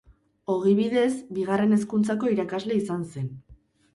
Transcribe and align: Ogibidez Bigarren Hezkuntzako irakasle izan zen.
Ogibidez 0.53 1.09
Bigarren 1.37 1.77
Hezkuntzako 1.77 2.31
irakasle 2.37 2.79
izan 2.79 3.03
zen. 3.17 3.31